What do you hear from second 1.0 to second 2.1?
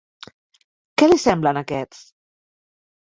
Què li semblen aquests??